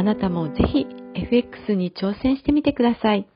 [0.00, 3.28] あなたもぜひ FX に挑戦してみてください。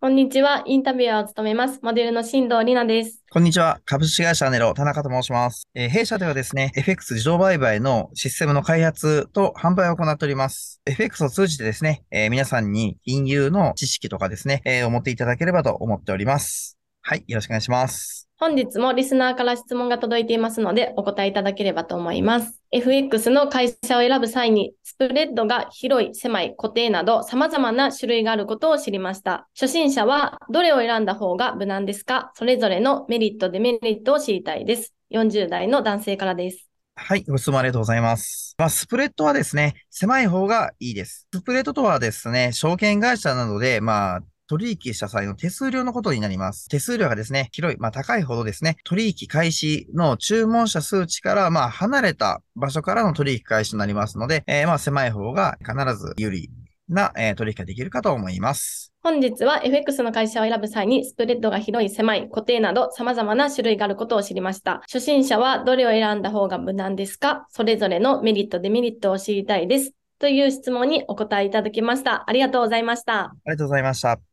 [0.00, 0.64] こんにちは。
[0.66, 1.78] インタビュアーを務めます。
[1.80, 3.22] モデルの新藤里奈です。
[3.30, 3.78] こんにちは。
[3.84, 5.68] 株式会社ネロ、田中と申します。
[5.76, 10.80] えー、弊社ではですね、FX 自動売買のシステムの開発と販売を行っております。
[10.86, 16.81] FX を通じてですね、えー、皆さんに金融の知識とかですね、えー、を持っていただければと思っております。
[17.04, 17.24] はい。
[17.26, 18.28] よろしくお願いします。
[18.38, 22.60] 本日もリスナーから質問が届いていますので、お答えいただければと思います。
[22.70, 29.48] FX の会社を選ぶ際に、スプレッドが広い、狭い、固定など様々な種類があることを知りました。
[29.58, 32.30] 初心者はどれを選んだ方が無難ですか？
[32.34, 34.94] それぞれのメリット、デメリットを知りたいです。
[35.12, 36.68] 40代の男性からです。
[36.94, 38.54] はい、ご質問ありがとうございます。
[38.58, 41.26] まあ、スプレッドはですね、狭い方がいいです。
[41.32, 44.20] スプレッドとはですね、証券会社などで、まあ、
[44.52, 46.68] 取引した際の手数料のことになります。
[46.68, 56.50] 手数料がですね、広い、まあ高いほどですね、取引開始の注文者数値から、まあ離れた場所からの取引開始になりますので、えー、まあ狭い方が必ず有利
[56.88, 58.92] な、えー、取引ができるかと思います。
[59.02, 64.82] 本日は FX の会社を選ぶ際にスプレッドが広い、狭い、固定など様々な種類があることを知りました。
[64.82, 67.46] 初心者はどれを選んだ方が無難ですか？
[67.48, 69.92] それぞれのメリット、デメリットを知りたいです。
[70.18, 72.28] という質問にお答えいただきました。
[72.28, 73.24] ありがとうございました。
[73.24, 74.31] ありがとうございました。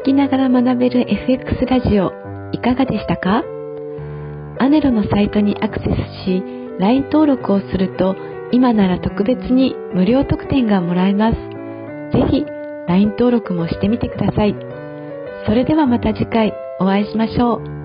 [0.00, 2.12] 聞きながら学べる FX ラジオ
[2.52, 3.44] いかがでしたか？
[4.58, 5.88] アネロのサイトにアクセス
[6.24, 6.42] し
[6.78, 8.16] LINE 登録をすると
[8.50, 11.36] 今なら特別に無料特典がもらえます。
[11.36, 12.46] ぜひ
[12.88, 14.54] LINE 登録もしてみてください。
[15.46, 17.79] それではまた次回お会いしましょう。